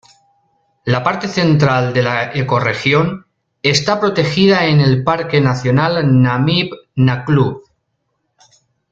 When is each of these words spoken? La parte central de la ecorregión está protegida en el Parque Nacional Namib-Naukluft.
La 0.83 1.03
parte 1.03 1.27
central 1.27 1.93
de 1.93 2.01
la 2.01 2.33
ecorregión 2.33 3.27
está 3.61 3.99
protegida 3.99 4.65
en 4.65 4.79
el 4.79 5.03
Parque 5.03 5.39
Nacional 5.41 6.03
Namib-Naukluft. 6.23 7.69